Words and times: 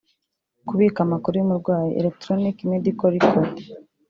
Kubika 0.67 0.97
amakuru 1.05 1.33
y’umurwayi 1.37 1.95
(Electronic 2.01 2.55
Medical 2.71 3.09
Record) 3.15 3.51